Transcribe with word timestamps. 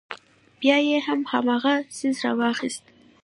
بيا 0.59 0.77
يې 0.87 0.97
هم 1.07 1.19
هماغه 1.31 1.73
څيز 1.95 2.15
راواخيست. 2.23 2.83